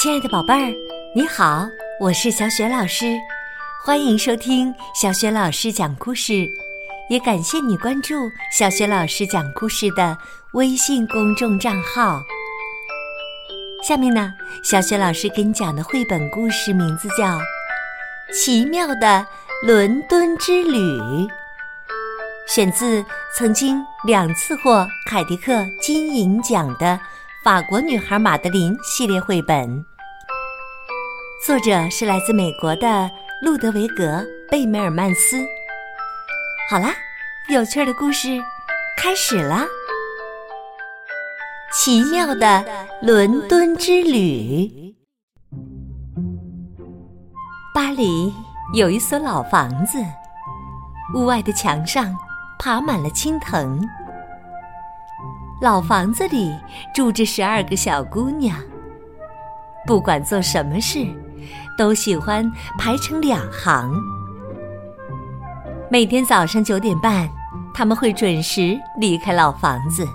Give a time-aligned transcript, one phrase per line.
[0.00, 0.72] 亲爱的宝贝儿，
[1.12, 1.66] 你好，
[1.98, 3.18] 我是小雪老师，
[3.84, 6.48] 欢迎收听小雪老师讲故事，
[7.10, 8.14] 也感谢你关注
[8.56, 10.16] 小雪老师讲故事的
[10.52, 12.22] 微信公众账号。
[13.82, 14.32] 下面呢，
[14.62, 17.36] 小雪老师给你讲的绘本故事名字叫
[18.32, 19.26] 《奇妙的
[19.64, 20.78] 伦敦之旅》，
[22.46, 23.04] 选自
[23.36, 27.00] 曾经两次获凯迪克金银奖的。
[27.44, 29.86] 法国女孩马德琳系列绘本，
[31.40, 33.08] 作者是来自美国的
[33.40, 34.04] 路德维格·
[34.50, 35.38] 贝梅尔曼斯。
[36.68, 36.92] 好啦，
[37.48, 38.42] 有趣的故事
[38.96, 39.64] 开始了。
[41.72, 42.64] 奇妙的
[43.00, 44.92] 伦敦之旅。
[47.72, 48.34] 巴黎
[48.74, 49.96] 有一所老房子，
[51.14, 52.14] 屋外的墙上
[52.58, 53.80] 爬满了青藤。
[55.62, 56.52] 老房子里
[56.92, 58.58] 住着十二个小姑娘，
[59.86, 61.06] 不管做什么事，
[61.78, 62.44] 都喜欢
[62.76, 63.88] 排成两行。
[65.88, 67.26] 每天早上九点半，
[67.72, 70.06] 他们会准时离开老房子。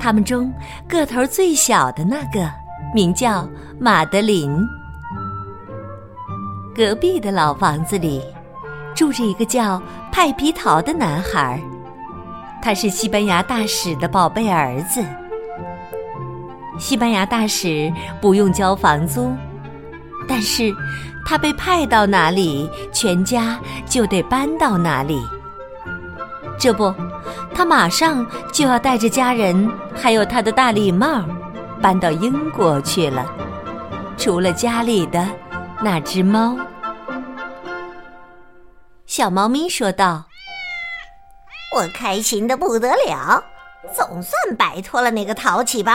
[0.00, 0.52] 他们中
[0.88, 2.50] 个头最小的那个
[2.94, 3.46] 名叫
[3.78, 4.58] 马德琳。
[6.74, 8.22] 隔壁的老房子里
[8.94, 11.60] 住着一个叫派皮桃的男孩。
[12.62, 15.04] 他是西班牙大使的宝贝儿子。
[16.78, 19.32] 西班牙大使不用交房租，
[20.28, 20.72] 但是
[21.24, 25.20] 他被派到哪里，全家就得搬到哪里。
[26.58, 26.94] 这不，
[27.54, 31.24] 他马上就要带着家人，还有他的大礼帽，
[31.80, 33.24] 搬到英国去了。
[34.16, 35.26] 除了家里的
[35.80, 36.56] 那只猫，
[39.06, 40.26] 小猫咪说道。
[41.76, 43.44] 我开心的不得了，
[43.94, 45.92] 总算摆脱了那个淘气包，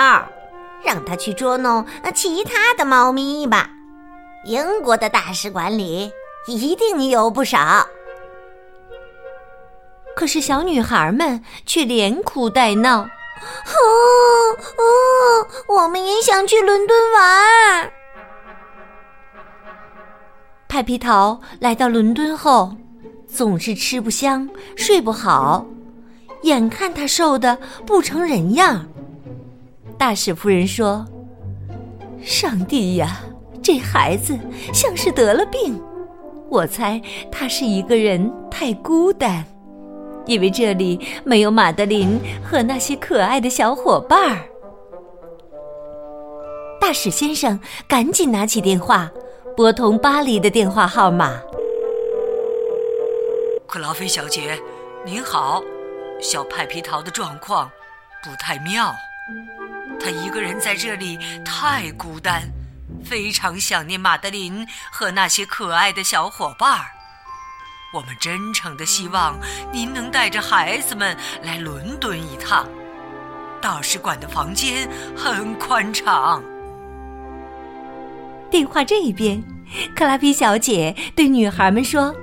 [0.86, 3.70] 让他去捉弄其他的猫咪吧。
[4.46, 6.12] 英国的大使馆里
[6.48, 7.88] 一定有不少。
[10.16, 13.08] 可是小女孩们却连哭带闹，哦
[14.78, 17.92] 哦，我们也想去伦敦玩。
[20.68, 22.76] 派皮桃来到伦敦后。
[23.26, 25.66] 总是吃不香，睡不好，
[26.44, 28.86] 眼看他瘦的不成人样。
[29.98, 31.04] 大使夫人说
[32.22, 33.24] ：“上帝呀，
[33.64, 34.38] 这孩子
[34.74, 35.82] 像是得了病。
[36.50, 37.02] 我猜
[37.32, 39.44] 他是一个人太孤单，
[40.26, 44.38] 因为这里没有马德琳和那些可爱的小伙伴儿。”
[46.80, 49.10] 大使先生赶紧拿起电话，
[49.56, 51.40] 拨通巴黎的电话号码。
[53.66, 54.60] 克劳菲小姐，
[55.06, 55.64] 您好。
[56.20, 57.72] 小派皮桃的状况
[58.24, 58.94] 不太妙，
[60.00, 62.44] 他一个人在这里太孤单，
[63.04, 66.86] 非常想念马德琳和那些可爱的小伙伴儿。
[67.94, 69.38] 我们真诚的希望
[69.72, 72.68] 您能带着孩子们来伦敦一趟。
[73.62, 76.44] 大使馆的房间很宽敞。
[78.50, 79.42] 电话这一边，
[79.96, 82.14] 克拉菲小姐对女孩们说。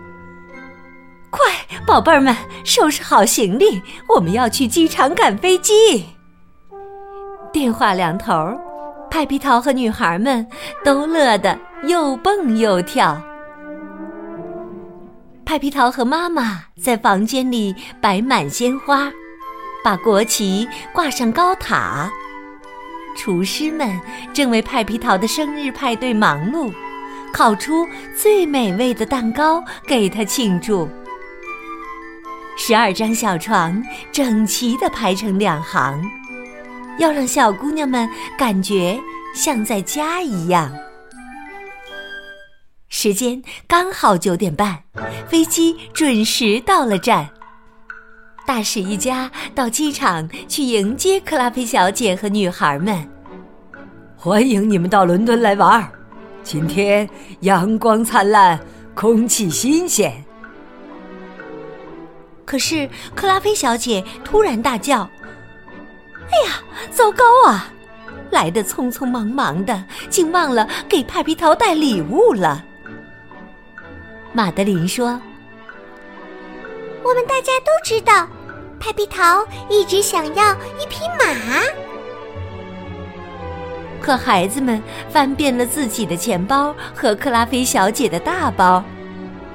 [1.31, 1.41] 快，
[1.87, 6.05] 宝贝儿们，收拾好行李，我们要去机场赶飞机。
[7.53, 8.35] 电话两头，
[9.11, 10.47] 派皮桃和女孩们
[10.85, 13.21] 都乐得又蹦又跳。
[15.45, 19.11] 派皮桃和妈妈在房间里摆满鲜花，
[19.83, 22.09] 把国旗挂上高塔。
[23.17, 24.01] 厨师们
[24.33, 26.73] 正为派皮桃的生日派对忙碌，
[27.33, 27.85] 烤出
[28.17, 30.89] 最美味的蛋糕给他庆祝。
[32.57, 33.83] 十二张小床
[34.13, 36.01] 整齐地排成两行，
[37.01, 38.07] 要让小姑娘们
[38.37, 39.01] 感觉
[39.35, 40.71] 像在家一样。
[42.91, 44.79] 时间刚好九点半，
[45.27, 47.27] 飞机准时到了站。
[48.47, 53.09] 大使一家到机场去迎接克拉菲小姐和女孩们。
[54.15, 55.91] 欢迎你们到伦敦来玩儿，
[56.43, 57.09] 今天
[57.41, 58.61] 阳光灿烂，
[58.95, 60.23] 空气新鲜。
[62.45, 65.09] 可是克拉菲小姐突然大叫
[66.31, 67.73] ：“哎呀，糟糕啊！
[68.31, 72.65] 来的匆匆忙忙的，竟忘了给派皮桃带礼物了。”
[74.33, 75.21] 马德琳说
[77.03, 78.29] ：“我们大家都知道，
[78.79, 81.61] 派皮桃一直想要一匹马。
[84.01, 84.81] 可孩子们
[85.11, 88.83] 翻遍了自己的钱包和克拉菲小姐的大包。”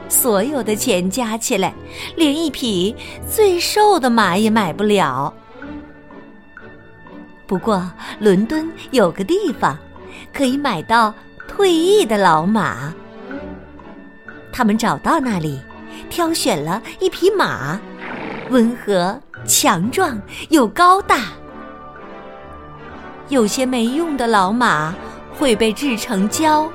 [0.08, 1.74] 所有的钱加起来，
[2.16, 2.96] 连一匹
[3.28, 5.34] 最瘦的马也买不了。
[7.48, 9.78] 不过，伦敦有个地方，
[10.34, 11.14] 可以买到
[11.48, 12.94] 退役的老马。
[14.52, 15.62] 他们找到那里，
[16.10, 17.80] 挑选了一匹马，
[18.50, 20.20] 温和、强壮
[20.50, 21.26] 又高大。
[23.30, 24.94] 有些没用的老马
[25.34, 26.68] 会被制成胶，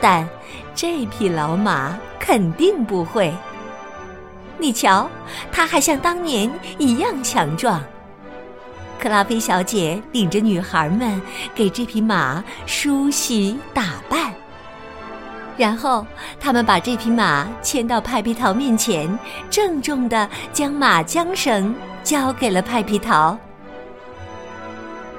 [0.00, 0.28] 但
[0.74, 3.32] 这匹老马肯定不会。
[4.58, 5.08] 你瞧，
[5.50, 7.82] 它还像当年一样强壮。
[9.02, 11.20] 克拉菲小姐领着女孩们
[11.56, 14.32] 给这匹马梳洗打扮，
[15.56, 16.06] 然后
[16.38, 19.18] 他们把这匹马牵到派皮桃面前，
[19.50, 23.36] 郑重地将马缰绳交给了派皮桃。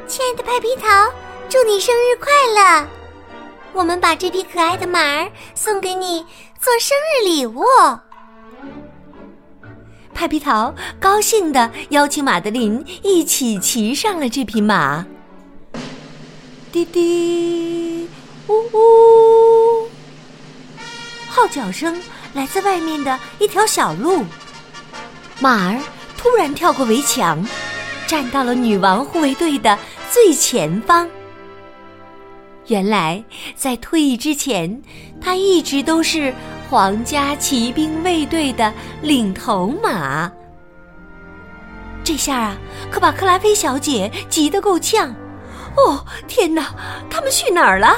[0.08, 0.88] 亲爱的派皮桃，
[1.50, 2.88] 祝你生日快乐！
[3.74, 6.26] 我们把这匹可爱的马儿送给你
[6.58, 7.66] 做生日礼物。
[10.14, 15.06] 派皮桃高兴地邀请马德琳一起骑上了这匹马。
[16.72, 18.08] 滴滴，
[18.48, 19.88] 呜呜，
[21.28, 22.00] 号角声
[22.34, 24.24] 来自外面的一条小路。
[25.40, 25.80] 马儿
[26.18, 27.46] 突然跳过围墙，
[28.08, 29.78] 站到了女王护卫队的
[30.12, 31.10] 最前方。
[32.68, 33.24] 原来，
[33.56, 34.82] 在退役之前，
[35.20, 36.34] 他一直都是
[36.74, 38.74] 皇家骑兵卫队的
[39.04, 40.32] 领头马。
[42.04, 42.58] 这下啊，
[42.90, 45.14] 可把克拉菲小姐急得够呛。
[45.78, 46.74] 哦，天哪，
[47.12, 47.94] 他们去哪儿了？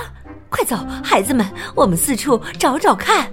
[0.49, 3.31] 快走，孩子们，我们四处找找看。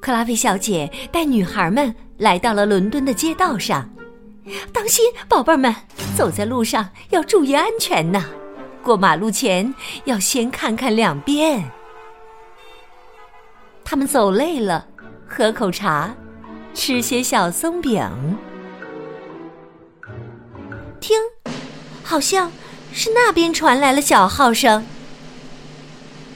[0.00, 3.90] 克拉菲小姐带女孩们来到了伦敦的街道上，
[4.72, 5.74] 当心，宝贝儿们，
[6.16, 8.24] 走在路上要注意安全呢。
[8.84, 9.74] 过马路前
[10.04, 11.68] 要先看看两边。
[13.90, 14.84] 他们走累了，
[15.26, 16.14] 喝口茶，
[16.74, 18.06] 吃些小松饼。
[21.00, 21.16] 听，
[22.04, 22.52] 好像
[22.92, 24.86] 是那边传来了小号声。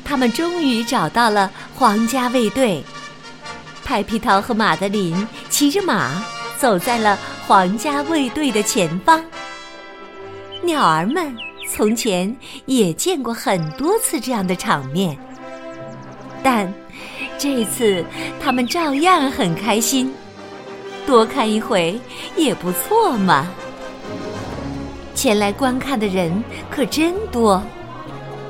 [0.02, 2.82] 他们终于找到了皇家卫队。
[3.84, 6.24] 派皮桃和马德琳骑着马
[6.56, 9.22] 走在了皇家卫队的前方。
[10.62, 11.36] 鸟儿们。
[11.68, 12.34] 从前
[12.66, 15.16] 也见过很多次这样的场面，
[16.42, 16.70] 但
[17.42, 18.04] 这次
[18.38, 20.14] 他们照样很开心。
[21.04, 21.98] 多看一回
[22.36, 23.50] 也不错嘛。
[25.12, 26.32] 前来观看的人
[26.70, 27.60] 可真多，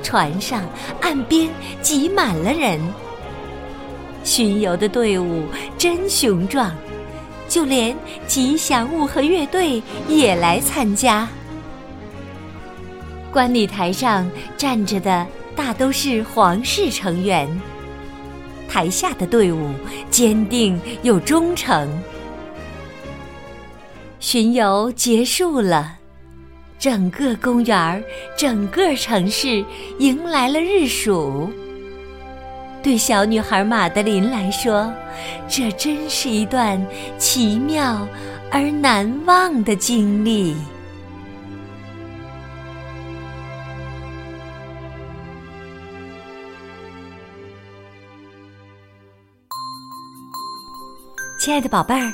[0.03, 0.63] 船上、
[1.01, 1.49] 岸边
[1.81, 2.79] 挤满了人。
[4.25, 5.47] 巡游的队伍
[5.79, 6.71] 真雄壮，
[7.49, 7.97] 就连
[8.27, 11.27] 吉祥物和乐队也来参加。
[13.33, 17.49] 观礼台上站着的大都是皇室成员，
[18.69, 19.71] 台下的队伍
[20.11, 21.89] 坚定又忠诚。
[24.21, 25.99] 巡游结束了，
[26.79, 28.03] 整个公园儿、
[28.37, 29.65] 整个城市
[29.99, 31.51] 迎来了日曙。
[32.83, 34.93] 对小女孩玛德琳来说，
[35.49, 36.85] 这真是一段
[37.19, 38.07] 奇妙
[38.51, 40.57] 而难忘的经历。
[51.43, 52.13] 亲爱的宝贝儿，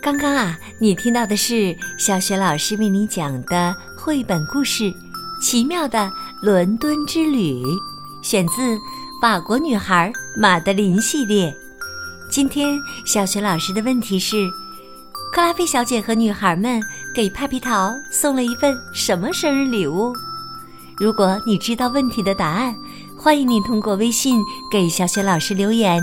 [0.00, 4.84] 刚刚啊，你听到的是小雪老师为你讲的绘本故事
[5.42, 6.10] 《奇妙的
[6.40, 7.62] 伦敦之旅》，
[8.22, 8.62] 选自
[9.20, 11.54] 《法国女孩玛德琳》系列。
[12.30, 14.48] 今天小雪老师的问题是：
[15.34, 16.82] 克拉菲小姐和女孩们
[17.14, 20.14] 给派皮桃送了一份什么生日礼物？
[20.96, 22.74] 如果你知道问题的答案，
[23.18, 26.02] 欢迎你通过微信给小雪老师留言。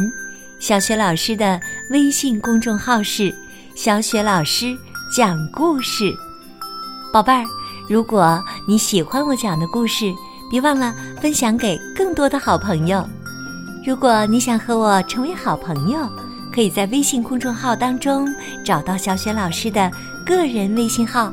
[0.60, 3.34] 小雪老师的微信公众号是
[3.76, 4.78] “小雪老师
[5.16, 6.14] 讲故事”，
[7.14, 7.46] 宝贝儿，
[7.88, 10.14] 如果你喜欢我讲的故事，
[10.52, 13.08] 别忘了分享给更多的好朋友。
[13.88, 15.98] 如果你想和我成为好朋友，
[16.54, 18.28] 可以在微信公众号当中
[18.66, 19.90] 找到小雪老师的
[20.26, 21.32] 个人微信号，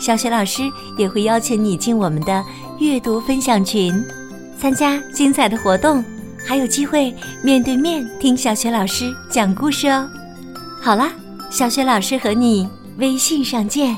[0.00, 0.62] 小雪老师
[0.96, 2.42] 也会邀请你进我们的
[2.78, 4.02] 阅读分享群，
[4.58, 6.02] 参加精彩的活动。
[6.46, 10.08] 还有机会面对面听小雪老师讲故事哦。
[10.80, 11.12] 好啦，
[11.50, 12.68] 小雪老师和你
[12.98, 13.96] 微信上见。